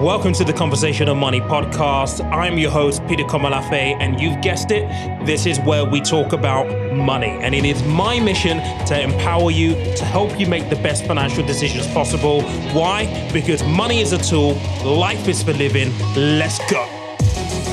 [0.00, 2.24] Welcome to the Conversation of Money podcast.
[2.32, 4.88] I'm your host, Peter Komolafe, and you've guessed it,
[5.26, 6.64] this is where we talk about
[6.94, 7.28] money.
[7.42, 11.44] And it is my mission to empower you, to help you make the best financial
[11.44, 12.40] decisions possible.
[12.72, 13.30] Why?
[13.30, 14.54] Because money is a tool,
[14.86, 15.92] life is for living.
[16.16, 16.88] Let's go.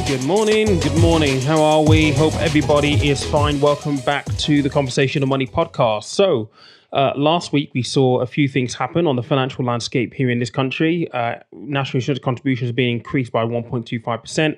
[0.05, 0.81] Good morning.
[0.81, 1.39] Good morning.
[1.39, 2.11] How are we?
[2.11, 3.61] Hope everybody is fine.
[3.61, 6.03] Welcome back to the Conversation of Money podcast.
[6.03, 6.49] So,
[6.97, 10.39] uh, last week, we saw a few things happen on the financial landscape here in
[10.39, 11.07] this country.
[11.11, 14.57] Uh, national insurance contributions being increased by 1.25%.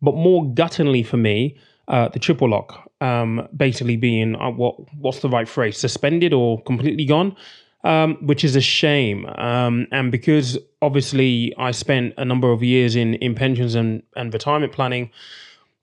[0.00, 1.58] But more guttingly for me,
[1.88, 6.62] uh, the triple lock um, basically being uh, what what's the right phrase suspended or
[6.62, 7.36] completely gone,
[7.82, 9.26] um, which is a shame.
[9.36, 14.32] Um, and because obviously I spent a number of years in in pensions and, and
[14.32, 15.10] retirement planning,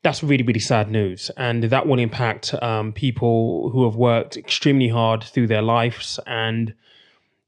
[0.02, 1.30] that's really, really sad news.
[1.38, 6.74] And that will impact um, people who have worked extremely hard through their lives and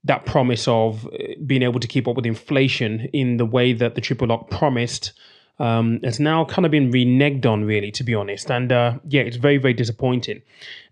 [0.03, 3.95] that promise of uh, being able to keep up with inflation in the way that
[3.95, 5.13] the triple lock promised
[5.59, 8.49] um, has now kind of been reneged on, really, to be honest.
[8.49, 10.41] And uh, yeah, it's very, very disappointing.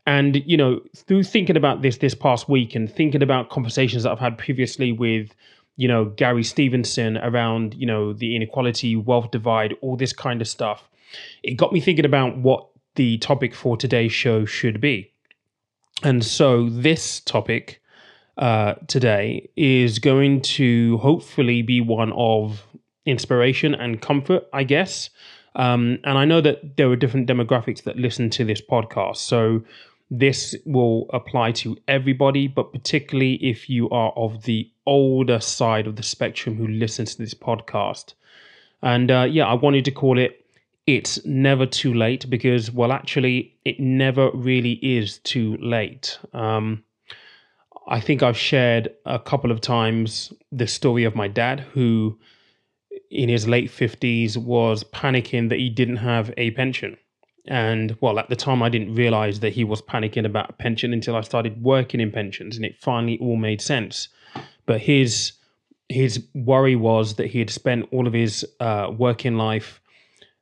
[0.05, 4.11] And you know, through thinking about this this past week and thinking about conversations that
[4.11, 5.33] I've had previously with,
[5.75, 10.47] you know, Gary Stevenson around, you know, the inequality, wealth divide, all this kind of
[10.47, 10.88] stuff,
[11.43, 15.11] it got me thinking about what the topic for today's show should be.
[16.03, 17.81] And so this topic
[18.38, 22.66] uh, today is going to hopefully be one of
[23.05, 25.09] inspiration and comfort, I guess.
[25.55, 29.17] Um, and I know that there are different demographics that listen to this podcast.
[29.17, 29.63] So
[30.11, 35.97] this will apply to everybody, but particularly if you are of the older side of
[35.97, 38.13] the spectrum who listens to this podcast.
[38.81, 40.45] And uh, yeah, I wanted to call it
[40.85, 46.17] it's never too late because, well, actually, it never really is too late.
[46.33, 46.83] Um,
[47.88, 52.17] I think I've shared a couple of times the story of my dad, who
[53.09, 56.97] in his late 50s was panicking that he didn't have a pension.
[57.47, 60.94] And well, at the time, I didn't realize that he was panicking about a pension
[60.94, 64.09] until I started working in pensions, and it finally all made sense.
[64.66, 65.34] But his
[65.88, 69.81] his worry was that he had spent all of his uh, working life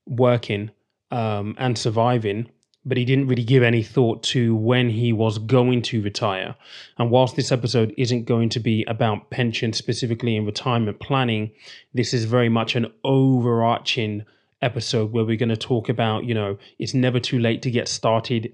[0.07, 0.71] working
[1.11, 2.49] um, and surviving,
[2.85, 6.55] but he didn't really give any thought to when he was going to retire.
[6.97, 11.51] And whilst this episode isn't going to be about pension specifically and retirement planning,
[11.93, 14.23] this is very much an overarching
[14.61, 17.87] episode where we're going to talk about, you know, it's never too late to get
[17.87, 18.53] started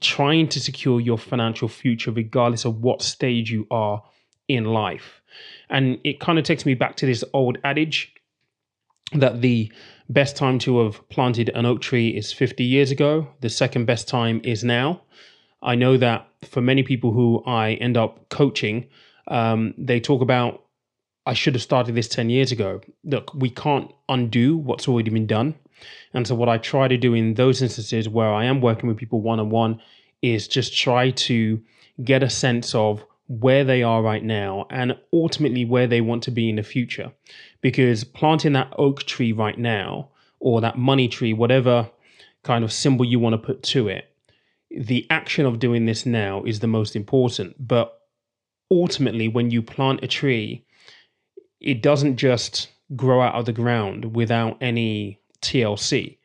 [0.00, 4.02] trying to secure your financial future, regardless of what stage you are
[4.48, 5.22] in life.
[5.70, 8.12] And it kind of takes me back to this old adage
[9.14, 9.72] that the
[10.12, 13.28] best time to have planted an oak tree is 50 years ago.
[13.40, 15.02] The second best time is now.
[15.62, 18.88] I know that for many people who I end up coaching,
[19.28, 20.64] um, they talk about,
[21.24, 22.80] I should have started this 10 years ago.
[23.04, 25.54] Look, we can't undo what's already been done.
[26.14, 28.98] And so, what I try to do in those instances where I am working with
[28.98, 29.80] people one on one
[30.20, 31.60] is just try to
[32.04, 33.04] get a sense of
[33.40, 37.12] where they are right now and ultimately where they want to be in the future.
[37.62, 41.88] Because planting that oak tree right now, or that money tree, whatever
[42.42, 44.12] kind of symbol you want to put to it,
[44.70, 47.56] the action of doing this now is the most important.
[47.66, 47.98] But
[48.70, 50.66] ultimately, when you plant a tree,
[51.60, 56.18] it doesn't just grow out of the ground without any TLC.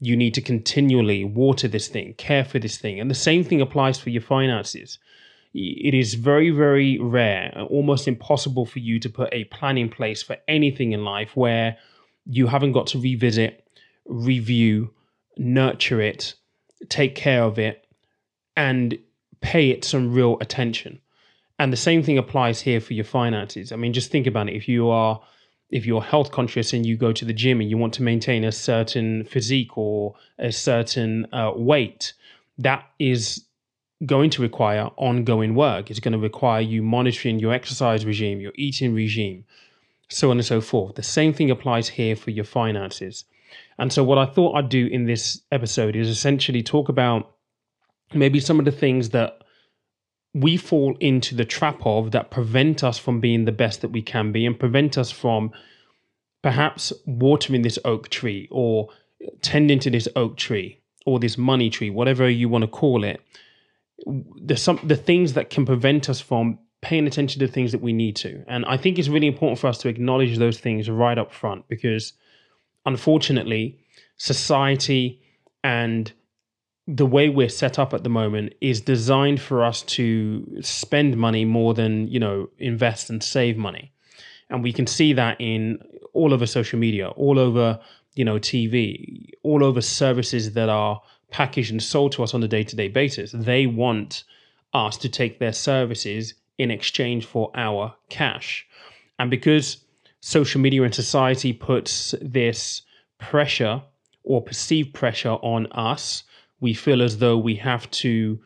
[0.00, 3.00] You need to continually water this thing, care for this thing.
[3.00, 4.98] And the same thing applies for your finances
[5.54, 10.22] it is very, very rare, almost impossible for you to put a plan in place
[10.22, 11.76] for anything in life where
[12.26, 13.66] you haven't got to revisit,
[14.04, 14.92] review,
[15.38, 16.34] nurture it,
[16.88, 17.86] take care of it,
[18.56, 18.98] and
[19.40, 21.00] pay it some real attention.
[21.60, 23.70] And the same thing applies here for your finances.
[23.70, 24.56] I mean, just think about it.
[24.56, 25.20] If you are
[25.70, 28.44] if you're health conscious and you go to the gym and you want to maintain
[28.44, 32.12] a certain physique or a certain uh, weight,
[32.58, 33.44] that is
[34.06, 35.90] going to require ongoing work.
[35.90, 39.44] It's going to require you monitoring your exercise regime, your eating regime,
[40.08, 40.96] so on and so forth.
[40.96, 43.24] The same thing applies here for your finances.
[43.78, 47.32] And so, what I thought I'd do in this episode is essentially talk about
[48.12, 49.38] maybe some of the things that
[50.32, 54.02] we fall into the trap of that prevent us from being the best that we
[54.02, 55.52] can be and prevent us from
[56.42, 58.88] perhaps watering this oak tree or
[59.40, 63.20] tending to this oak tree or this money tree, whatever you want to call it,
[64.06, 67.80] there's some the things that can prevent us from paying attention to the things that
[67.80, 68.44] we need to.
[68.46, 71.66] And I think it's really important for us to acknowledge those things right up front
[71.68, 72.12] because
[72.84, 73.78] unfortunately,
[74.16, 75.22] society
[75.62, 76.12] and
[76.86, 81.46] the way we're set up at the moment is designed for us to spend money
[81.46, 83.90] more than, you know, invest and save money.
[84.50, 85.78] And we can see that in
[86.12, 87.80] all over social media, all over,
[88.14, 91.00] you know, TV, all over services that are
[91.34, 93.32] packaged and sold to us on a day-to-day basis.
[93.32, 94.22] They want
[94.72, 98.64] us to take their services in exchange for our cash.
[99.18, 99.78] And because
[100.20, 102.82] social media and society puts this
[103.18, 103.82] pressure
[104.22, 106.22] or perceived pressure on us,
[106.60, 108.38] we feel as though we have to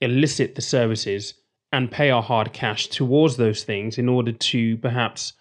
[0.00, 1.34] elicit the services
[1.72, 5.32] and pay our hard cash towards those things in order to perhaps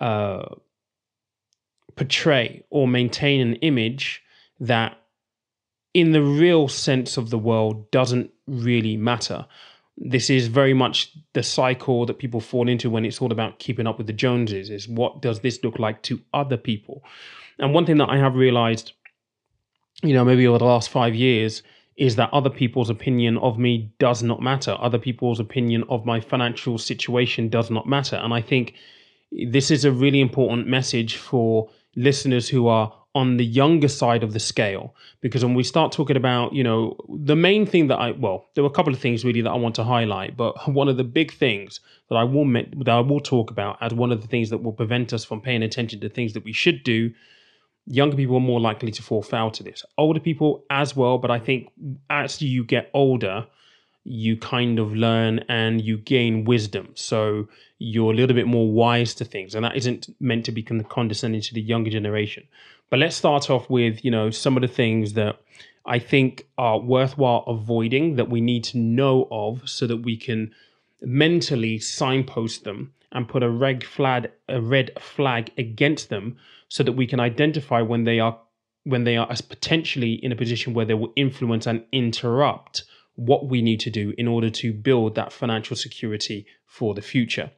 [0.00, 0.46] uh,
[1.94, 4.22] portray or maintain an image
[4.58, 4.99] that,
[5.94, 9.46] in the real sense of the world, doesn't really matter.
[9.96, 13.86] This is very much the cycle that people fall into when it's all about keeping
[13.86, 14.70] up with the Joneses.
[14.70, 17.02] Is what does this look like to other people?
[17.58, 18.92] And one thing that I have realized,
[20.02, 21.62] you know, maybe over the last five years,
[21.96, 24.74] is that other people's opinion of me does not matter.
[24.80, 28.16] Other people's opinion of my financial situation does not matter.
[28.16, 28.74] And I think
[29.30, 34.32] this is a really important message for listeners who are on the younger side of
[34.32, 38.12] the scale because when we start talking about you know the main thing that i
[38.12, 40.88] well there were a couple of things really that i want to highlight but one
[40.88, 44.22] of the big things that i will that i will talk about as one of
[44.22, 47.12] the things that will prevent us from paying attention to things that we should do
[47.90, 49.84] younger people are more likely to fall foul to this.
[49.98, 51.70] Older people as well, but I think
[52.08, 53.46] as you get older,
[54.04, 56.90] you kind of learn and you gain wisdom.
[56.94, 57.48] So
[57.78, 61.40] you're a little bit more wise to things, and that isn't meant to be condescending
[61.42, 62.46] to the younger generation.
[62.90, 65.40] But let's start off with you know some of the things that
[65.86, 70.52] I think are worthwhile avoiding that we need to know of so that we can
[71.00, 76.36] mentally signpost them and put a red flag a red flag against them
[76.68, 78.38] so that we can identify when they are
[78.84, 82.84] when they are as potentially in a position where they will influence and interrupt
[83.16, 87.50] what we need to do in order to build that financial security for the future.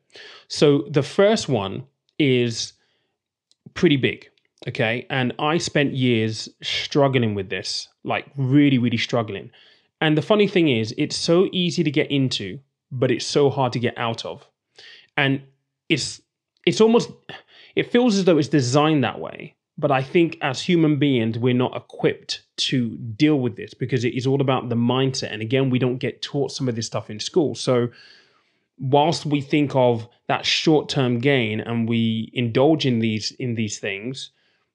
[0.49, 1.85] So the first one
[2.19, 2.73] is
[3.75, 4.29] pretty big,
[4.69, 5.07] okay?
[5.11, 9.51] And I spent years struggling with this, like really really struggling.
[10.01, 12.59] And the funny thing is, it's so easy to get into,
[12.91, 14.47] but it's so hard to get out of.
[15.17, 15.43] And
[15.89, 16.21] it's
[16.67, 17.11] it's almost
[17.77, 19.55] it feels as though it's designed that way.
[19.79, 24.15] But I think as human beings, we're not equipped to deal with this because it
[24.15, 25.33] is all about the mindset.
[25.33, 27.55] And again, we don't get taught some of this stuff in school.
[27.55, 27.89] So,
[28.79, 34.31] whilst we think of that short-term gain and we indulge in these in these things,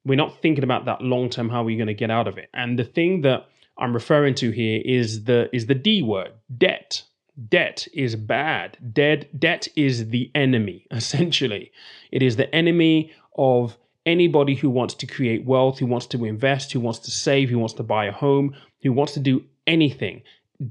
[0.08, 2.48] we're not thinking about that long-term how are we're going to get out of it.
[2.54, 3.46] And the thing that
[3.76, 7.02] I'm referring to here is the is the D word, debt.
[7.48, 8.76] Debt is bad.
[8.92, 11.70] Dead, debt is the enemy, essentially.
[12.10, 16.72] It is the enemy of anybody who wants to create wealth, who wants to invest,
[16.72, 20.22] who wants to save, who wants to buy a home, who wants to do anything.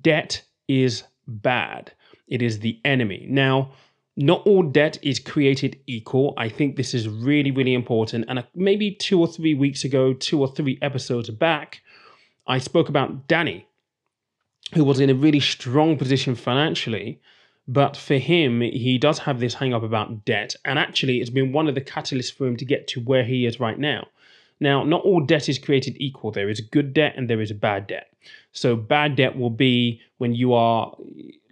[0.01, 1.94] Debt is bad.
[2.28, 3.25] It is the enemy.
[3.30, 3.72] Now,
[4.18, 6.34] not all debt is created equal.
[6.38, 8.25] I think this is really, really important.
[8.28, 11.81] And uh, maybe two or three weeks ago, two or three episodes back,
[12.48, 13.68] I spoke about Danny,
[14.74, 17.22] who was in a really strong position financially.
[17.68, 20.56] But for him, he does have this hang up about debt.
[20.66, 23.46] And actually, it's been one of the catalysts for him to get to where he
[23.46, 24.08] is right now.
[24.60, 26.31] Now, not all debt is created equal.
[26.31, 28.08] There is good debt and there is bad debt.
[28.52, 30.96] So, bad debt will be when you are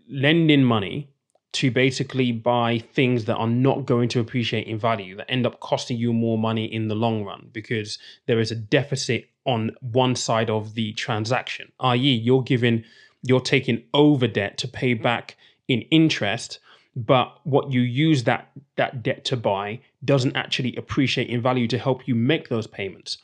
[0.10, 1.10] lending money
[1.56, 5.60] to basically buy things that are not going to appreciate in value, that end up
[5.60, 10.16] costing you more money in the long run because there is a deficit on one
[10.16, 12.84] side of the transaction, i.e., you're giving
[13.28, 15.36] you're taking over debt to pay back
[15.68, 16.60] in interest
[16.96, 21.78] but what you use that that debt to buy doesn't actually appreciate in value to
[21.78, 23.18] help you make those payments.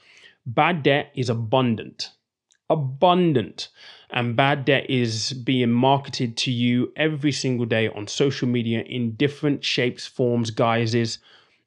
[0.46, 2.10] Bad debt is abundant.
[2.70, 3.70] Abundant
[4.12, 9.16] and bad debt is being marketed to you every single day on social media in
[9.16, 11.20] different shapes forms guises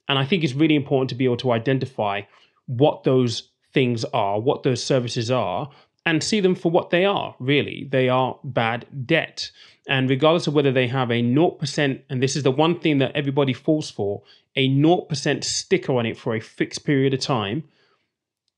[0.08, 2.20] and i think it's really important to be able to identify
[2.66, 5.70] what those things are what those services are
[6.06, 7.88] and see them for what they are, really.
[7.90, 9.50] They are bad debt.
[9.88, 13.12] And regardless of whether they have a 0%, and this is the one thing that
[13.14, 14.22] everybody falls for,
[14.56, 17.64] a 0% sticker on it for a fixed period of time,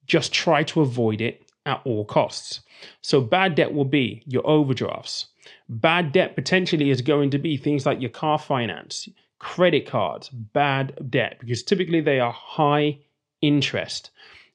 [0.06, 2.60] just try to avoid it at all costs.
[3.02, 5.26] So, bad debt will be your overdrafts.
[5.68, 9.08] Bad debt potentially is going to be things like your car finance,
[9.38, 12.98] credit cards, bad debt, because typically they are high
[13.42, 14.10] interest.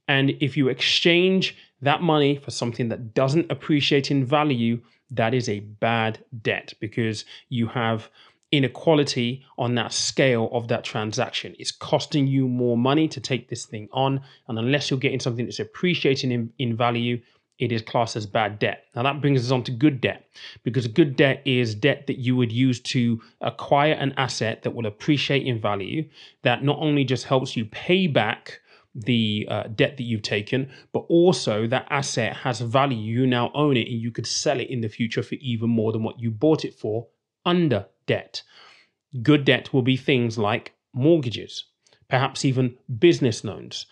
[0.07, 5.49] And if you exchange that money for something that doesn't appreciate in value, that is
[5.49, 8.09] a bad debt because you have
[8.51, 11.55] inequality on that scale of that transaction.
[11.57, 14.21] It's costing you more money to take this thing on.
[14.47, 17.21] And unless you're getting something that's appreciating in, in value,
[17.59, 18.85] it is classed as bad debt.
[18.95, 20.25] Now that brings us on to good debt
[20.63, 24.87] because good debt is debt that you would use to acquire an asset that will
[24.87, 26.09] appreciate in value
[26.41, 28.59] that not only just helps you pay back
[28.93, 32.97] the uh, debt that you've taken, but also that asset has value.
[32.97, 35.91] You now own it and you could sell it in the future for even more
[35.93, 37.07] than what you bought it for
[37.45, 38.43] under debt.
[39.21, 41.65] Good debt will be things like mortgages,
[42.09, 43.85] perhaps even business loans.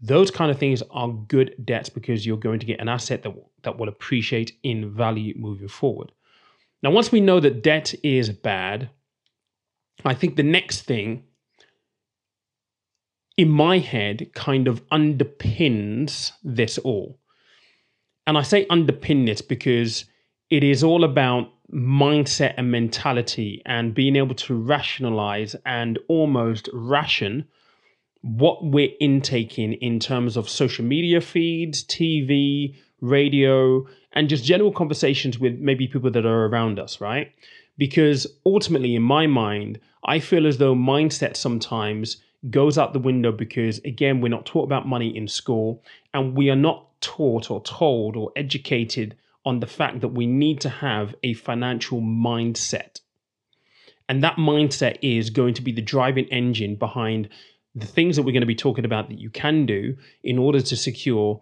[0.00, 3.34] Those kind of things are good debts because you're going to get an asset that,
[3.62, 6.12] that will appreciate in value moving forward.
[6.82, 8.90] Now, once we know that debt is bad,
[10.04, 11.24] I think the next thing
[13.36, 17.18] in my head kind of underpins this all.
[18.26, 20.04] And I say underpin this because
[20.52, 27.48] it is all about mindset and mentality and being able to rationalize and almost ration
[28.20, 33.82] what we're intaking in terms of social media feeds, TV, radio,
[34.12, 37.32] and just general conversations with maybe people that are around us, right?
[37.78, 42.18] Because ultimately, in my mind, I feel as though mindset sometimes
[42.50, 45.82] goes out the window because, again, we're not taught about money in school
[46.12, 50.60] and we are not taught or told or educated on the fact that we need
[50.60, 53.00] to have a financial mindset.
[54.08, 57.28] And that mindset is going to be the driving engine behind
[57.74, 60.60] the things that we're going to be talking about that you can do in order
[60.60, 61.40] to secure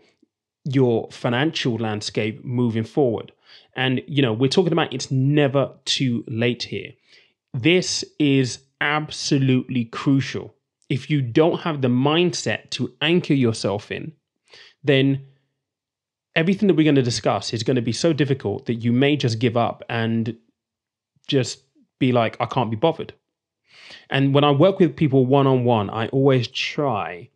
[0.65, 3.33] your financial landscape moving forward.
[3.75, 6.93] And, you know, we're talking about it's never too late here.
[7.55, 10.55] This is absolutely crucial.
[10.89, 14.13] If you don't have the mindset to anchor yourself in,
[14.85, 15.27] then
[16.37, 19.17] everything that we're going to discuss is going to be so difficult that you may
[19.17, 20.37] just give up and
[21.27, 21.63] just
[21.99, 23.13] be like, I can't be bothered.
[24.09, 27.29] And when I work with people one on one, I always try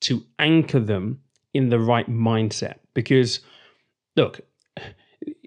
[0.00, 1.20] to anchor them
[1.54, 3.40] in the right mindset because,
[4.16, 4.40] look,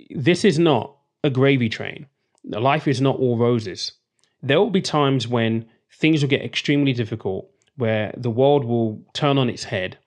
[0.09, 2.07] this is not a gravy train.
[2.43, 3.93] Life is not all roses.
[4.41, 9.37] There will be times when things will get extremely difficult, where the world will turn
[9.37, 9.97] on its head,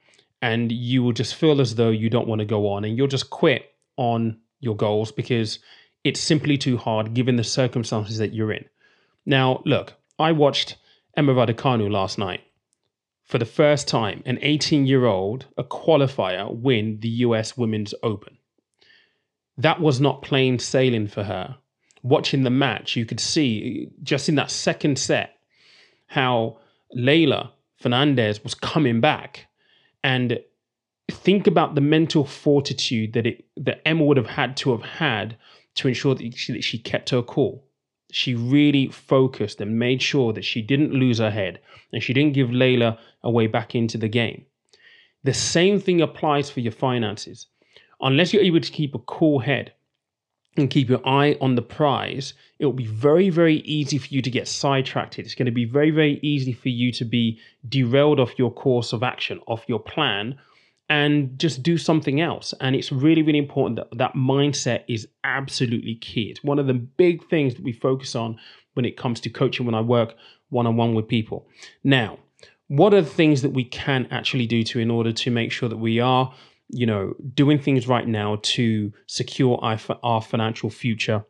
[0.41, 3.09] and you will just feel as though you don't want to go on and you'll
[3.09, 5.59] just quit on your goals because
[6.05, 8.65] it's simply too hard given the circumstances that you're in.
[9.27, 10.77] Now, look, I watched
[11.17, 12.43] Emma Raducanu last night.
[13.25, 18.39] For the first time, an 18 year old, a qualifier, win the US Women's Open.
[19.59, 21.57] That was not plain sailing for her.
[22.03, 25.35] Watching the match, you could see just in that second set
[26.07, 26.59] how
[26.97, 29.48] Leylah Fernandez was coming back.
[30.09, 30.41] And
[31.11, 35.37] think about the mental fortitude that it that Emma would have had to have had
[35.77, 37.69] to ensure that she, that she kept her cool
[38.11, 41.61] she really focused and made sure that she didn't lose her head
[41.93, 44.47] and she didn't give Leylah a way back into the game.
[45.25, 47.47] The same thing applies for your finances.
[48.01, 49.73] Unless you're able to keep a cool head
[50.59, 54.21] and keep your eye on the prize, it will be very, very easy for you
[54.23, 55.19] to get sidetracked.
[55.19, 57.39] It's going to be very, very easy for you to be
[57.69, 60.39] derailed off your course of action, off your plan,
[60.89, 62.55] and just do something else.
[62.61, 66.25] And it's really, really important that that mindset is absolutely key.
[66.25, 68.39] It's one of the big things that we focus on
[68.75, 70.15] when it comes to coaching when I work
[70.51, 71.47] one on one with people.
[71.85, 72.19] Now,
[72.69, 75.69] what are the things that we can actually do to in order to make sure
[75.69, 76.35] that we are,
[76.69, 81.25] you know, doing things right now to secure our, financial future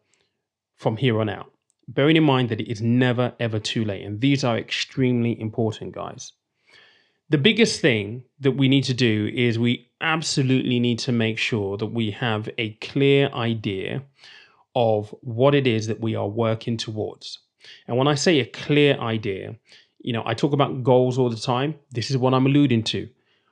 [0.76, 1.52] from here on out?
[1.88, 4.04] Bearing in mind that it is never ever too late.
[4.04, 6.33] And these are extremely important, guys
[7.30, 11.76] the biggest thing that we need to do is we absolutely need to make sure
[11.76, 14.02] that we have a clear idea
[14.75, 17.40] of what it is that we are working towards.
[17.87, 19.57] And when I say a clear idea,
[19.99, 21.75] you know, I talk about goals all the time.
[21.90, 23.09] This is what I'm alluding to.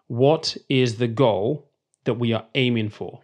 [0.07, 1.66] What is the goal
[2.07, 3.21] that we are aiming for?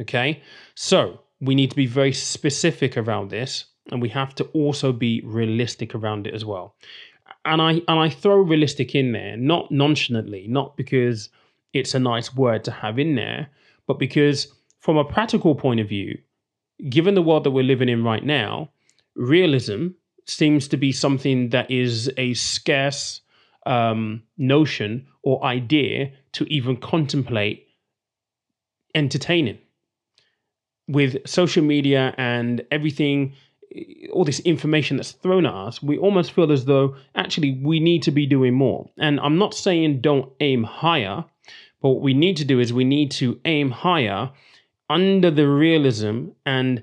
[0.00, 0.42] Okay.
[0.74, 5.22] So we need to be very specific around this, and we have to also be
[5.24, 6.74] realistic around it as well
[7.44, 11.30] and I and I throw realistic in there, not nonchalantly, not because
[11.72, 13.48] it's a nice word to have in there,
[13.86, 16.18] but because from a practical point of view,
[16.88, 18.70] given the world that we're living in right now,
[19.14, 19.88] realism
[20.26, 23.22] seems to be something that is a scarce
[23.66, 27.67] um, notion or idea to even contemplate
[28.94, 29.58] entertaining.
[30.86, 33.34] With social media and everything
[34.12, 38.02] all this information that's thrown at us, we almost feel as though actually we need
[38.02, 38.88] to be doing more.
[38.98, 41.24] And I'm not saying don't aim higher,
[41.80, 44.30] but what we need to do is we need to aim higher
[44.88, 46.82] under the realism and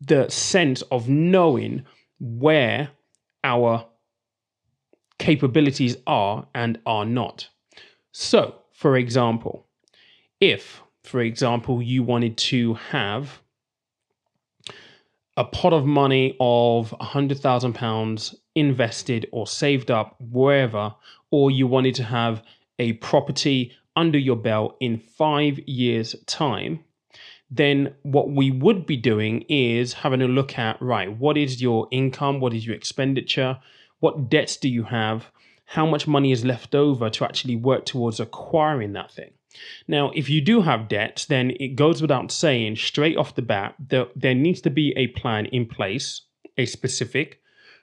[0.00, 1.84] the sense of knowing
[2.18, 2.90] where
[3.44, 3.86] our
[5.18, 7.48] capabilities are and are not.
[8.12, 9.66] So, for example,
[10.40, 13.40] if for example, you wanted to have
[15.36, 20.94] a pot of money of £100,000 invested or saved up wherever,
[21.30, 22.42] or you wanted to have
[22.78, 26.84] a property under your belt in five years' time,
[27.50, 31.88] then what we would be doing is having a look at right, what is your
[31.90, 32.40] income?
[32.40, 33.58] What is your expenditure?
[33.98, 35.30] What debts do you have?
[35.64, 39.32] How much money is left over to actually work towards acquiring that thing?
[39.88, 43.74] Now, if you do have debts, then it goes without saying straight off the bat
[43.88, 46.22] that there needs to be a plan in place,
[46.56, 47.40] a specific,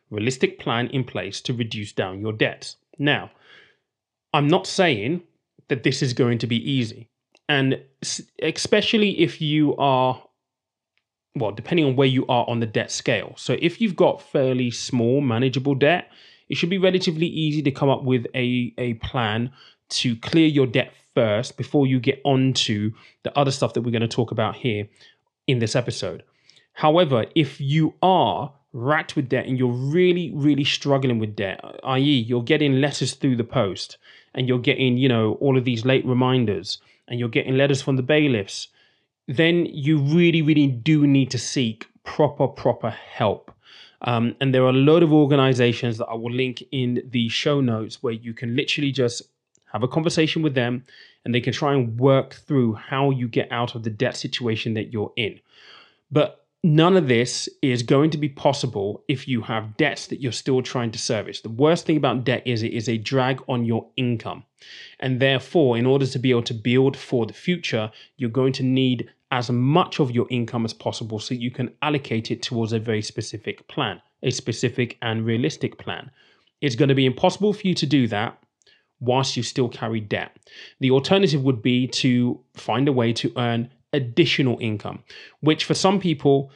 [0.09, 2.77] realistic plan in place to reduce down your debts.
[2.97, 3.31] Now,
[4.33, 5.24] I'm not saying
[5.67, 7.09] that this is going to be easy.
[7.50, 7.81] And
[8.41, 10.21] especially if you are,
[11.36, 13.33] well, depending on where you are on the debt scale.
[13.38, 16.09] So if you've got fairly small, manageable debt,
[16.50, 19.51] it should be relatively easy to come up with a, a plan
[19.89, 23.91] to clear your debt first before you get on to the other stuff that we're
[23.91, 24.88] going to talk about here
[25.48, 26.24] in this episode.
[26.74, 32.20] However, if you are racked with debt and you're really, really struggling with debt, i.e.,
[32.20, 33.98] you're getting letters through the post
[34.36, 37.96] and you're getting, you know, all of these late reminders and you're getting letters from
[37.96, 38.67] the bailiffs,
[39.27, 43.51] then you really, really do need to seek proper, proper help.
[44.03, 47.60] Um, and there are a lot of organizations that I will link in the show
[47.62, 49.24] notes where you can literally just
[49.71, 50.86] have a conversation with them
[51.25, 54.74] and they can try and work through how you get out of the debt situation
[54.75, 55.39] that you're in.
[56.09, 60.31] But none of this is going to be possible if you have debts that you're
[60.31, 61.41] still trying to service.
[61.41, 64.43] The worst thing about debt is it is a drag on your income.
[65.00, 68.63] And therefore, in order to be able to build for the future, you're going to
[68.63, 72.79] need as much of your income as possible so you can allocate it towards a
[72.79, 76.09] very specific plan, a specific and realistic plan.
[76.62, 78.41] It's going to be impossible for you to do that
[78.99, 80.35] whilst you still carry debt.
[80.79, 85.03] The alternative would be to find a way to earn additional income,
[85.41, 86.51] which for some people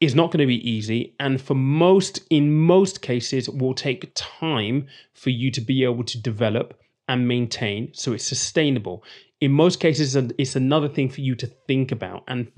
[0.00, 1.14] is not going to be easy.
[1.18, 6.20] And for most, in most cases, will take time for you to be able to
[6.20, 9.02] develop and maintain so it's sustainable.
[9.40, 12.22] In most cases, it's another thing for you to think about.
[12.28, 12.50] And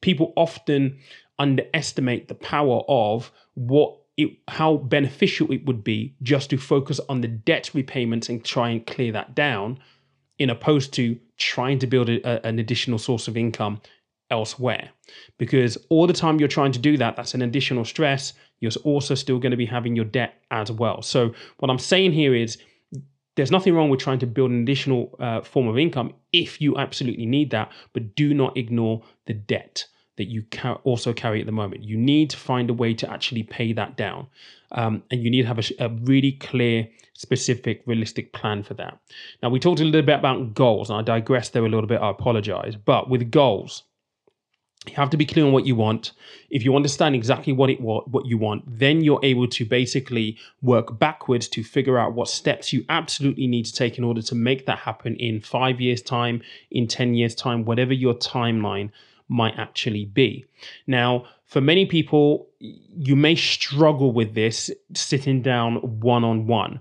[0.00, 0.98] people often
[1.38, 7.20] underestimate the power of what it, how beneficial it would be just to focus on
[7.20, 9.78] the debt repayments and try and clear that down,
[10.38, 13.80] in opposed to trying to build a, an additional source of income
[14.30, 14.90] elsewhere.
[15.38, 18.32] Because all the time you're trying to do that, that's an additional stress.
[18.60, 21.02] You're also still going to be having your debt as well.
[21.02, 22.58] So, what I'm saying here is
[23.36, 26.76] there's nothing wrong with trying to build an additional uh, form of income if you
[26.76, 29.86] absolutely need that, but do not ignore the debt
[30.20, 31.82] that you ca- also carry at the moment.
[31.82, 34.26] You need to find a way to actually pay that down.
[34.72, 39.00] Um, and you need to have a, a, really clear, specific, realistic plan for that.
[39.42, 42.02] Now, we talked a little bit about goals, and I digressed there a little bit.
[42.02, 42.76] I apologize.
[42.76, 43.84] But with goals,
[44.86, 46.12] you have to be clear on what you want.
[46.50, 50.36] If you understand exactly what it what, what you want, then you're able to basically
[50.60, 54.34] work backwards to figure out what steps you absolutely need to take in order to
[54.34, 58.90] make that happen in five years' time, in 10 years' time, whatever your timeline
[59.30, 60.44] might actually be.
[60.86, 66.80] Now, for many people, you may struggle with this sitting down one on one.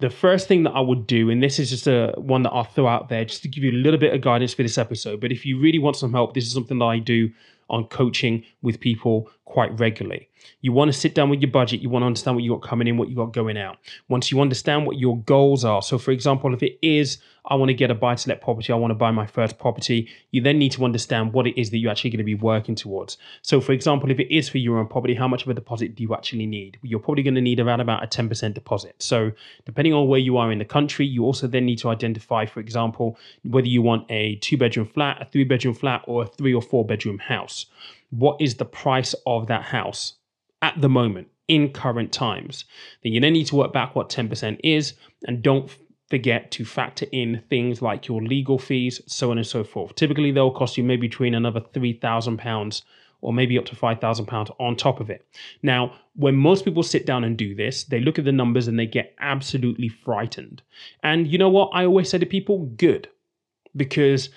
[0.00, 2.64] The first thing that I would do, and this is just a one that I'll
[2.64, 5.20] throw out there just to give you a little bit of guidance for this episode,
[5.20, 7.30] but if you really want some help, this is something that I do
[7.70, 10.30] on coaching with people quite regularly.
[10.62, 11.82] You want to sit down with your budget.
[11.82, 13.76] You want to understand what you got coming in, what you got going out.
[14.08, 15.82] Once you understand what your goals are.
[15.82, 18.72] So, for example, if it is, I want to get a buy to let property,
[18.72, 21.70] I want to buy my first property, you then need to understand what it is
[21.70, 23.18] that you're actually going to be working towards.
[23.42, 25.96] So, for example, if it is for your own property, how much of a deposit
[25.96, 26.78] do you actually need?
[26.82, 28.94] You're probably going to need around about a 10% deposit.
[29.02, 29.32] So,
[29.66, 32.60] depending on where you are in the country, you also then need to identify, for
[32.60, 36.54] example, whether you want a two bedroom flat, a three bedroom flat, or a three
[36.54, 37.66] or four bedroom house.
[38.12, 40.14] What is the price of that house?
[40.62, 42.64] at the moment in current times.
[43.02, 44.94] Then you then need to work back what 10% is
[45.26, 45.70] and don't
[46.08, 49.94] forget to factor in things like your legal fees, so on and so forth.
[49.96, 52.82] Typically, they'll cost you maybe between another £3,000
[53.20, 55.26] or maybe up to £5,000 on top of it.
[55.62, 58.78] Now, when most people sit down and do this, they look at the numbers and
[58.78, 60.62] they get absolutely frightened.
[61.02, 61.70] And you know what?
[61.72, 63.08] I always say to people, good,
[63.74, 64.28] because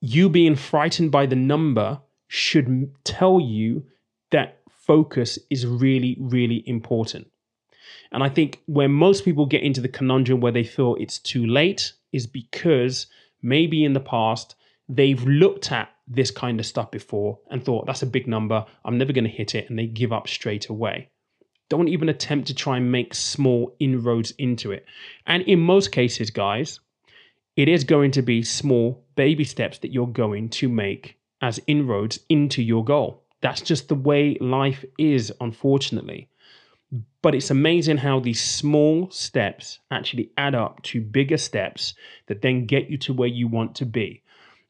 [0.00, 3.84] you being frightened by the number should tell you
[4.30, 7.28] that focus is really, really important.
[8.12, 11.46] And I think where most people get into the conundrum where they feel it's too
[11.46, 13.06] late is because
[13.42, 14.54] maybe in the past
[14.88, 18.98] they've looked at this kind of stuff before and thought that's a big number, I'm
[18.98, 21.10] never going to hit it, and they give up straight away.
[21.68, 24.86] Don't even attempt to try and make small inroads into it.
[25.26, 26.78] And in most cases, guys,
[27.56, 32.18] it is going to be small baby steps that you're going to make as inroads
[32.28, 33.22] into your goal.
[33.40, 36.28] That's just the way life is, unfortunately.
[37.22, 41.94] But it's amazing how these small steps actually add up to bigger steps
[42.26, 44.22] that then get you to where you want to be.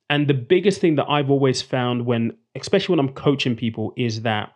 [0.08, 4.22] And the biggest thing that I've always found when, especially when I'm coaching people, is
[4.22, 4.52] that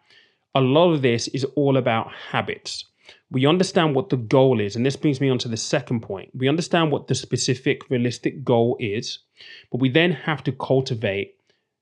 [0.54, 2.84] a lot of this is all about habits.
[3.30, 6.30] We understand what the goal is, and this brings me on to the second point.
[6.34, 9.20] We understand what the specific realistic goal is,
[9.70, 11.34] but we then have to cultivate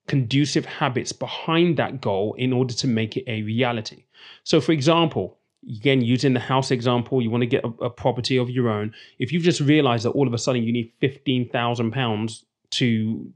[0.08, 4.04] conducive habits behind that goal in order to make it a reality.
[4.42, 8.36] So, for example, again, using the house example, you want to get a, a property
[8.36, 8.92] of your own.
[9.18, 13.32] If you've just realized that all of a sudden you need fifteen thousand pounds to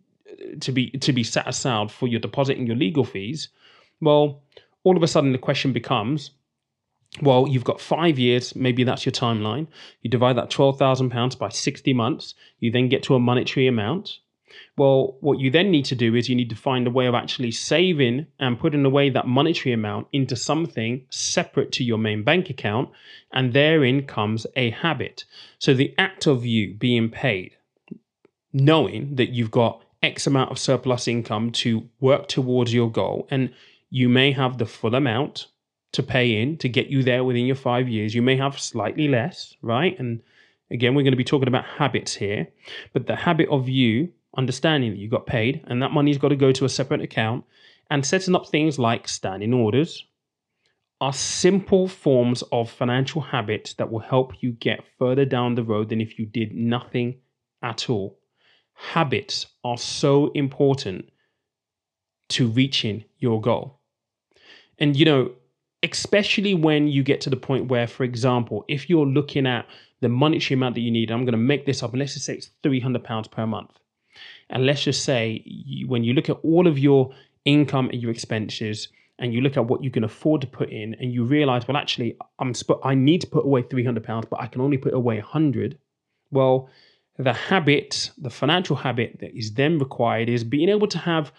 [0.61, 3.49] to be to be set aside for your deposit and your legal fees,
[4.01, 4.43] well,
[4.85, 6.33] all of a sudden the question becomes,
[7.21, 9.67] well, you've got five years, maybe that's your timeline.
[10.01, 14.19] You divide that £12,000 by 60 months, you then get to a monetary amount.
[14.77, 17.15] Well, what you then need to do is you need to find a way of
[17.15, 22.51] actually saving and putting away that monetary amount into something separate to your main bank
[22.51, 22.91] account.
[23.33, 25.25] And therein comes a habit.
[25.59, 27.57] So the act of you being paid,
[28.53, 33.53] knowing that you've got X amount of surplus income to work towards your goal, and
[33.91, 35.47] you may have the full amount
[35.93, 38.15] to pay in to get you there within your five years.
[38.15, 39.99] You may have slightly less, right?
[39.99, 40.23] And
[40.71, 42.49] again, we're going to be talking about habits here,
[42.93, 46.37] but the habit of you understanding that you got paid and that money's got to
[46.37, 47.45] go to a separate account
[47.91, 50.07] and setting up things like standing orders
[51.01, 55.89] are simple forms of financial habits that will help you get further down the road
[55.89, 57.17] than if you did nothing
[57.61, 58.19] at all.
[58.75, 61.11] Habits are so important
[62.29, 63.81] to reaching your goal.
[64.79, 65.33] And you know,
[65.83, 69.67] especially when you get to the point where, for example, if you're looking at
[70.01, 72.27] the monetary amount that you need, I'm going to make this up, and let's just
[72.27, 73.71] say it's £300 per month.
[74.53, 77.13] And let's just say you, when you look at all of your
[77.45, 78.89] income and your expenses,
[79.19, 81.77] and you look at what you can afford to put in, and you realize, well,
[81.77, 85.17] actually, I'm sp- I need to put away £300, but I can only put away
[85.19, 85.79] 100
[86.31, 86.69] Well,
[87.19, 91.33] the habit, the financial habit that is then required is being able to have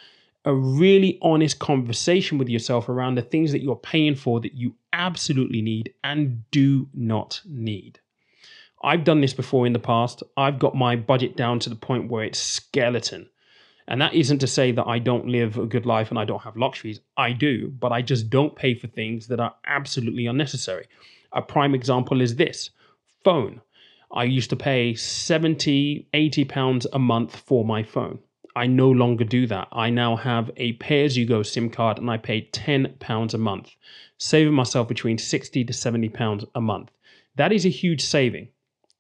[0.46, 4.76] a really honest conversation with yourself around the things that you're paying for that you
[4.92, 8.00] absolutely need and do not need.
[8.84, 10.24] I've done this before in the past.
[10.36, 13.30] I've got my budget down to the point where it's skeleton.
[13.88, 16.44] And that isn't to say that I don't live a good life and I don't
[16.44, 17.00] have luxuries.
[17.16, 20.88] I do, but I just don't pay for things that are absolutely unnecessary.
[21.32, 22.72] A prime example is this
[23.24, 23.62] phone.
[24.12, 28.20] I used to pay 70, 80 pounds a month for my phone.
[28.56, 29.70] I no longer do that.
[29.72, 33.38] I now have a pay as you go SIM card and I pay £10 a
[33.38, 33.72] month,
[34.18, 36.92] saving myself between 60 to 70 pounds a month.
[37.36, 38.50] That is a huge saving.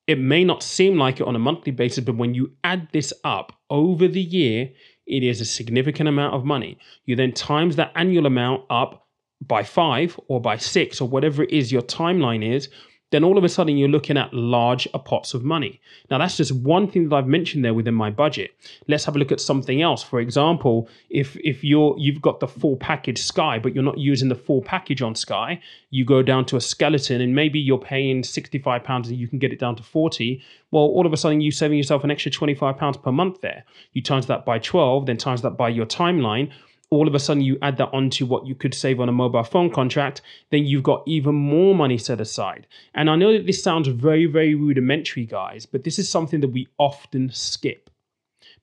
[0.07, 3.13] It may not seem like it on a monthly basis, but when you add this
[3.23, 4.69] up over the year,
[5.05, 6.77] it is a significant amount of money.
[7.05, 9.07] You then times that annual amount up
[9.41, 12.69] by five or by six or whatever it is your timeline is,
[13.13, 15.79] then all of a sudden you're looking at large pots of money.
[16.09, 18.55] Now, that's just one thing that I've mentioned there within my budget.
[18.87, 20.01] Let's have a look at something else.
[20.01, 24.29] For example, if if you're you've got the full package Sky, but you're not using
[24.29, 28.23] the full package on Sky, you go down to a skeleton and maybe you're paying
[28.23, 30.41] 65 pounds and you can get it down to 40.
[30.71, 33.63] Well, all of a sudden you're saving yourself an extra 25 pounds per month there.
[33.91, 36.51] You times that by 12, then times that by your timeline
[36.93, 39.43] all of a sudden you add that onto what you could save on a mobile
[39.43, 42.67] phone contract, then you've got even more money set aside.
[42.93, 46.49] And I know that this sounds very, very rudimentary, guys, but this is something that
[46.49, 47.89] we often skip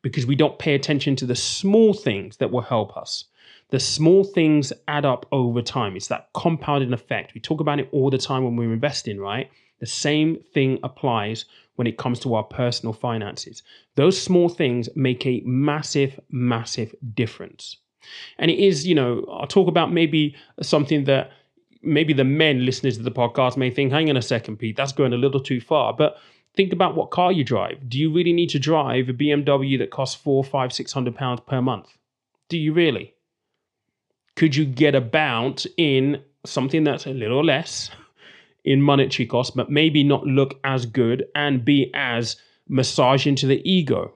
[0.03, 3.25] because we don't pay attention to the small things that will help us.
[3.71, 5.97] The small things add up over time.
[5.97, 7.35] It's that compounding effect.
[7.35, 9.51] We talk about it all the time when we're investing, right?
[9.81, 11.45] The same thing applies
[11.77, 13.62] when it comes to our personal finances.
[13.95, 17.77] Those small things make a massive, massive difference.
[18.39, 21.31] And it is, you know, I'll talk about maybe something that
[21.83, 24.93] maybe the men listeners to the podcast may think, hang on a second, Pete, that's
[24.93, 25.93] going a little too far.
[25.93, 26.17] But
[26.55, 27.89] think about what car you drive.
[27.89, 31.41] Do you really need to drive a BMW that costs four, five, six hundred pounds
[31.47, 31.97] per month?
[32.49, 33.15] Do you really?
[34.37, 37.91] Could you get about in something that's a little less
[38.65, 42.37] in monetary cost, but maybe not look as good and be as
[42.69, 44.15] massaging to the ego?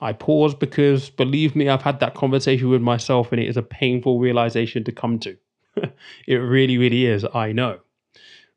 [0.00, 3.62] I pause because believe me, I've had that conversation with myself and it is a
[3.62, 5.36] painful realization to come to.
[6.26, 7.24] it really, really is.
[7.34, 7.80] I know.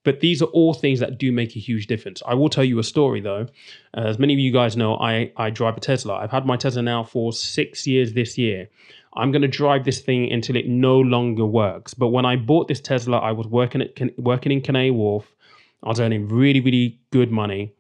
[0.03, 2.23] But these are all things that do make a huge difference.
[2.25, 3.47] I will tell you a story though.
[3.95, 6.15] Uh, as many of you guys know, I, I drive a Tesla.
[6.15, 8.69] I've had my Tesla now for six years this year.
[9.17, 11.93] I'm going to drive this thing until it no longer works.
[11.93, 15.35] But when I bought this Tesla, I was working at working in Canary Wharf.
[15.83, 17.73] I was earning really, really good money.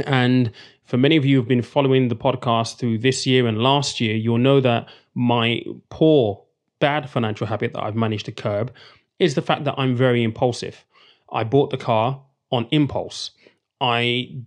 [0.00, 0.52] And
[0.84, 4.14] for many of you who've been following the podcast through this year and last year,
[4.14, 6.42] you'll know that my poor,
[6.80, 8.72] bad financial habit that I've managed to curb
[9.18, 10.84] is the fact that I'm very impulsive.
[11.32, 13.30] I bought the car on impulse.
[13.80, 14.42] I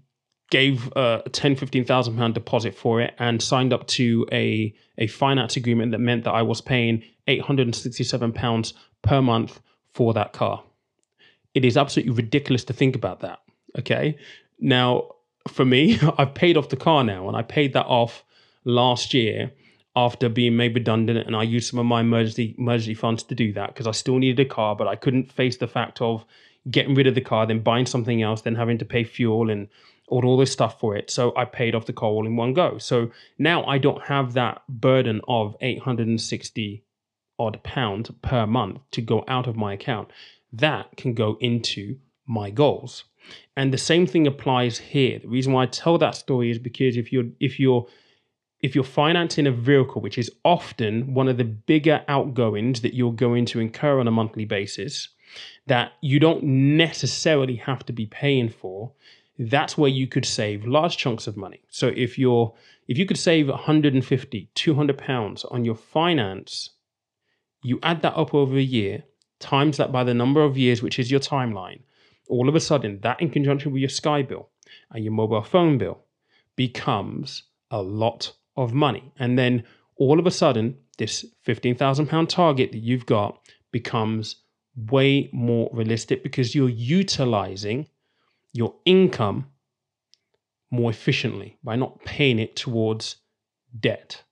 [0.50, 5.08] gave uh, a 10 15,000 pound deposit for it and signed up to a a
[5.08, 9.60] finance agreement that meant that I was paying 867 pounds per month
[9.94, 10.64] for that car.
[11.54, 13.40] It is absolutely ridiculous to think about that,
[13.78, 14.18] okay?
[14.60, 15.10] Now,
[15.48, 18.24] for me, I've paid off the car now and I paid that off
[18.64, 19.52] last year
[19.96, 23.52] after being made redundant and I used some of my emergency emergency funds to do
[23.54, 26.24] that because I still needed a car but I couldn't face the fact of
[26.70, 29.70] getting rid of the car then buying something else then having to pay fuel and
[30.08, 31.12] all, all this stuff for it.
[31.12, 32.78] So I paid off the car all in one go.
[32.78, 36.84] So now I don't have that burden of 860
[37.40, 40.10] odd pounds per month to go out of my account.
[40.52, 43.04] That can go into my goals
[43.56, 46.98] and the same thing applies here the reason why I tell that story is because
[46.98, 47.88] if you're if you're
[48.60, 53.14] if you're financing a vehicle, which is often one of the bigger outgoings that you're
[53.14, 55.10] going to incur on a monthly basis,
[55.68, 58.92] that you don't necessarily have to be paying for,
[59.38, 61.62] that's where you could save large chunks of money.
[61.70, 62.54] So if you're
[62.88, 66.72] if you could save 150, 200 pounds on your finance,
[67.62, 69.04] you add that up over a year,
[69.40, 71.82] times that by the number of years, which is your timeline,
[72.30, 74.50] all of a sudden that in conjunction with your Sky bill
[74.92, 76.00] and your mobile phone bill
[76.56, 79.12] becomes a lot of money.
[79.18, 79.64] And then
[79.96, 83.40] all of a sudden, this £15,000 target that you've got
[83.72, 84.38] becomes
[84.90, 87.88] way more realistic because you're utilizing
[88.54, 89.48] your income
[90.72, 93.18] more efficiently by not paying it towards
[93.80, 94.24] debt.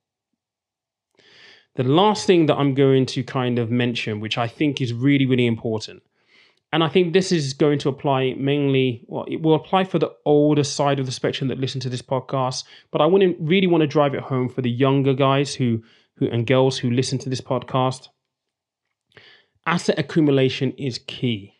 [1.75, 5.25] The last thing that I'm going to kind of mention, which I think is really,
[5.25, 6.03] really important,
[6.75, 10.13] and I think this is going to apply mainly, well, it will apply for the
[10.25, 13.79] older side of the spectrum that listen to this podcast, but I wouldn't really want
[13.79, 15.81] to drive it home for the younger guys who,
[16.17, 18.09] who and girls who listen to this podcast.
[19.65, 21.53] Asset accumulation is key.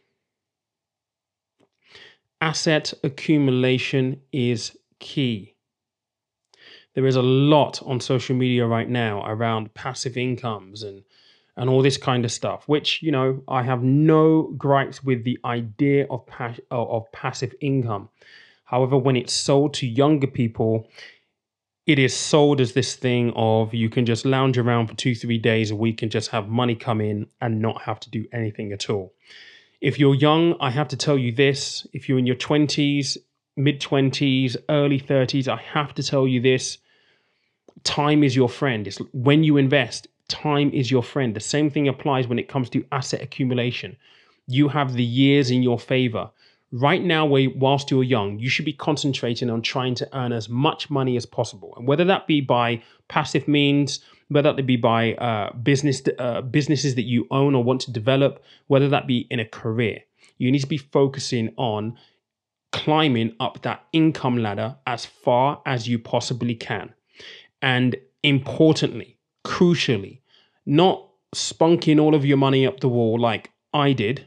[2.42, 5.56] Asset accumulation is key.
[6.94, 11.04] There is a lot on social media right now around passive incomes and
[11.58, 15.40] and all this kind of stuff, which, you know, I have no gripes with the
[15.46, 18.10] idea of, pas- of passive income.
[18.66, 20.90] However, when it's sold to younger people,
[21.86, 25.38] it is sold as this thing of you can just lounge around for two, three
[25.38, 28.72] days a week and just have money come in and not have to do anything
[28.72, 29.14] at all.
[29.82, 31.86] If you're young, I have to tell you this.
[31.94, 33.18] If you're in your 20s,
[33.56, 36.80] mid 20s, early 30s, I have to tell you this.
[37.84, 38.88] Time is your friend.
[38.88, 41.36] It's when you invest, time is your friend.
[41.36, 43.96] The same thing applies when it comes to asset accumulation.
[44.48, 46.30] You have the years in your favor.
[46.72, 50.90] Right now, whilst you're young, you should be concentrating on trying to earn as much
[50.90, 51.74] money as possible.
[51.78, 56.96] And whether that be by passive means, whether that be by uh, business uh, businesses
[56.96, 60.00] that you own or want to develop, whether that be in a career,
[60.38, 61.98] you need to be focusing on
[62.72, 66.94] climbing up that income ladder as far as you possibly can.
[67.62, 69.15] And importantly,
[69.46, 70.20] crucially,
[70.66, 74.26] not spunking all of your money up the wall like I did,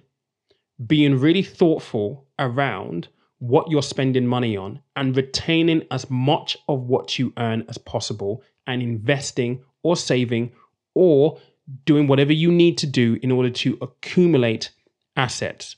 [0.86, 3.08] being really thoughtful around
[3.40, 8.42] what you're spending money on and retaining as much of what you earn as possible
[8.66, 10.52] and investing or saving
[10.94, 11.38] or
[11.84, 14.70] doing whatever you need to do in order to accumulate
[15.16, 15.76] assets.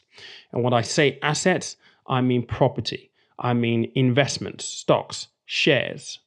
[0.52, 1.76] And when I say assets,
[2.06, 6.18] I mean property, I mean investments, stocks, shares,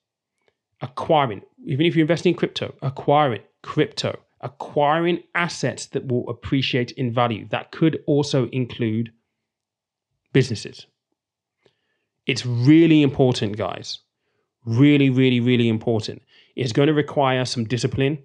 [0.81, 7.11] acquiring, even if you're investing in crypto, acquiring crypto, acquiring assets that will appreciate in
[7.13, 7.47] value.
[7.49, 9.11] That could also include
[10.33, 10.85] businesses.
[12.25, 13.99] It's really important, guys.
[14.65, 16.21] Really, really, really important.
[16.55, 18.19] It's going to require some discipline.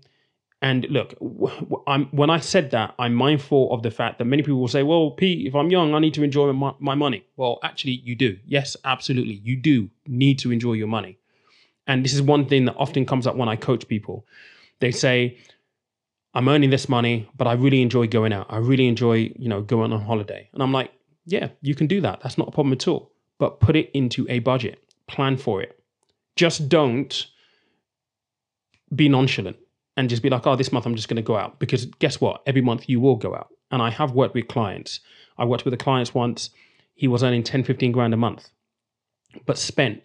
[0.60, 1.14] And look,
[1.86, 4.82] I'm, when I said that, I'm mindful of the fact that many people will say,
[4.82, 7.24] well, Pete, if I'm young, I need to enjoy my, my money.
[7.36, 8.38] Well, actually, you do.
[8.44, 9.34] Yes, absolutely.
[9.44, 11.18] You do need to enjoy your money.
[11.88, 14.26] And this is one thing that often comes up when I coach people.
[14.80, 15.38] They say,
[16.34, 18.46] I'm earning this money, but I really enjoy going out.
[18.50, 20.48] I really enjoy, you know, going on holiday.
[20.52, 20.92] And I'm like,
[21.24, 22.20] yeah, you can do that.
[22.20, 23.10] That's not a problem at all.
[23.38, 24.78] But put it into a budget.
[25.08, 25.82] Plan for it.
[26.36, 27.26] Just don't
[28.94, 29.56] be nonchalant
[29.96, 31.58] and just be like, oh, this month I'm just going to go out.
[31.58, 32.42] Because guess what?
[32.46, 33.48] Every month you will go out.
[33.70, 35.00] And I have worked with clients.
[35.38, 36.50] I worked with a client once.
[36.94, 38.50] He was earning 10, 15 grand a month,
[39.46, 40.02] but spent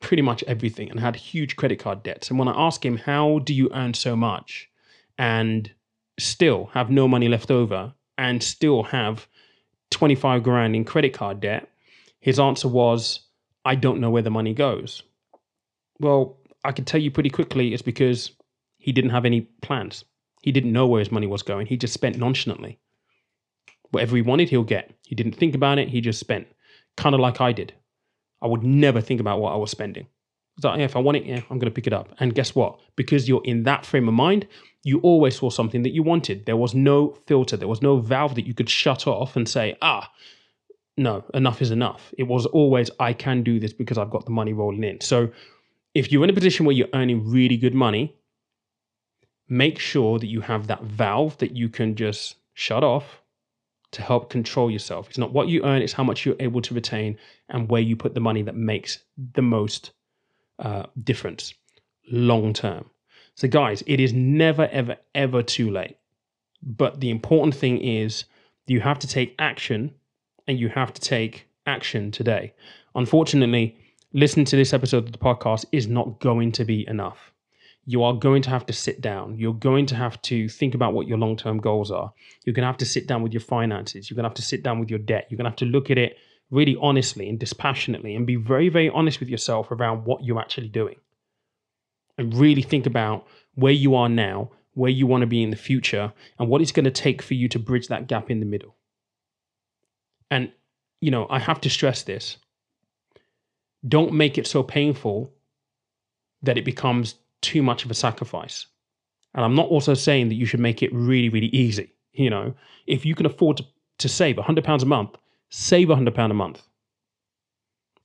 [0.00, 2.30] pretty much everything and had huge credit card debts.
[2.30, 4.68] And when I asked him, How do you earn so much
[5.18, 5.70] and
[6.18, 9.26] still have no money left over and still have
[9.90, 11.68] 25 grand in credit card debt?
[12.20, 13.20] His answer was,
[13.64, 15.02] I don't know where the money goes.
[15.98, 18.32] Well, I can tell you pretty quickly it's because
[18.78, 20.04] he didn't have any plans.
[20.42, 21.66] He didn't know where his money was going.
[21.66, 22.78] He just spent nonchalantly.
[23.90, 24.92] Whatever he wanted, he'll get.
[25.06, 26.46] He didn't think about it, he just spent.
[26.96, 27.74] Kind of like I did.
[28.42, 30.06] I would never think about what I was spending.
[30.62, 32.14] Like, yeah, if I want it, yeah, I'm going to pick it up.
[32.18, 32.78] And guess what?
[32.96, 34.46] Because you're in that frame of mind,
[34.82, 36.46] you always saw something that you wanted.
[36.46, 39.76] There was no filter, there was no valve that you could shut off and say,
[39.80, 40.10] ah,
[40.96, 42.12] no, enough is enough.
[42.18, 45.00] It was always, I can do this because I've got the money rolling in.
[45.00, 45.30] So
[45.94, 48.16] if you're in a position where you're earning really good money,
[49.48, 53.22] make sure that you have that valve that you can just shut off
[53.92, 55.08] to help control yourself.
[55.08, 57.96] It's not what you earn, it's how much you're able to retain and where you
[57.96, 59.00] put the money that makes
[59.34, 59.90] the most
[60.58, 61.54] uh, difference
[62.10, 62.88] long term.
[63.34, 65.96] So, guys, it is never, ever, ever too late.
[66.62, 68.24] But the important thing is
[68.66, 69.94] you have to take action
[70.46, 72.54] and you have to take action today.
[72.94, 73.76] Unfortunately,
[74.12, 77.32] listening to this episode of the podcast is not going to be enough.
[77.86, 79.36] You are going to have to sit down.
[79.36, 82.12] You're going to have to think about what your long term goals are.
[82.44, 84.08] You're going to have to sit down with your finances.
[84.08, 85.26] You're going to have to sit down with your debt.
[85.28, 86.16] You're going to have to look at it
[86.50, 90.68] really honestly and dispassionately and be very, very honest with yourself around what you're actually
[90.68, 90.96] doing.
[92.18, 95.56] And really think about where you are now, where you want to be in the
[95.56, 98.46] future, and what it's going to take for you to bridge that gap in the
[98.46, 98.76] middle.
[100.30, 100.52] And,
[101.00, 102.36] you know, I have to stress this
[103.86, 105.32] don't make it so painful
[106.42, 108.66] that it becomes too much of a sacrifice.
[109.34, 111.92] And I'm not also saying that you should make it really, really easy.
[112.12, 112.54] You know,
[112.86, 113.64] if you can afford to,
[113.98, 115.16] to save £100 a month,
[115.50, 116.62] save £100 a month.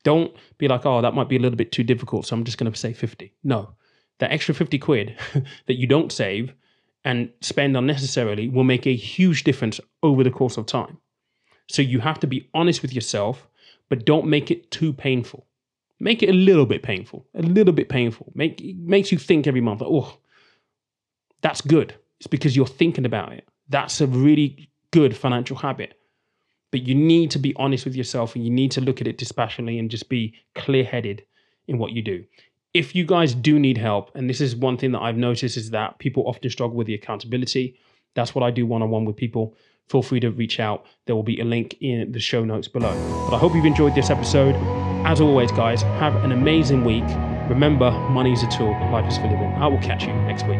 [0.04, 2.60] Don't be like, oh, that might be a little bit too difficult, so I'm just
[2.60, 3.34] going to save 50.
[3.44, 3.70] No,
[4.20, 5.18] that extra 50 quid
[5.66, 6.54] that you don't save
[7.04, 10.98] and spend unnecessarily will make a huge difference over the course of time.
[11.68, 13.48] So you have to be honest with yourself,
[13.90, 15.46] but don't make it too painful.
[16.00, 18.32] Make it a little bit painful, a little bit painful.
[18.36, 20.18] Make it makes you think every month, oh,
[21.42, 21.96] that's good.
[22.20, 23.48] It's because you're thinking about it.
[23.70, 25.98] That's a really good financial habit.
[26.72, 29.18] But you need to be honest with yourself and you need to look at it
[29.18, 31.24] dispassionately and just be clear headed
[31.68, 32.26] in what you do.
[32.74, 35.70] If you guys do need help, and this is one thing that I've noticed is
[35.70, 37.78] that people often struggle with the accountability.
[38.16, 39.56] That's what I do one on one with people.
[39.88, 40.86] Feel free to reach out.
[41.06, 42.94] There will be a link in the show notes below.
[43.30, 44.56] But I hope you've enjoyed this episode.
[45.06, 47.04] As always, guys, have an amazing week.
[47.48, 49.54] Remember, money is a tool, life is for living.
[49.54, 50.60] I will catch you next week.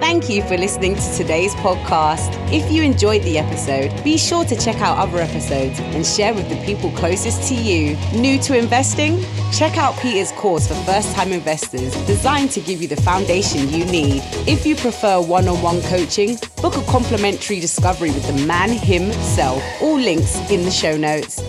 [0.00, 2.34] Thank you for listening to today's podcast.
[2.52, 6.48] If you enjoyed the episode, be sure to check out other episodes and share with
[6.48, 7.96] the people closest to you.
[8.18, 9.22] New to investing?
[9.52, 13.84] Check out Peter's course for first time investors, designed to give you the foundation you
[13.84, 14.22] need.
[14.48, 19.62] If you prefer one on one coaching, book a complimentary discovery with the man himself.
[19.80, 21.40] All links in the show notes.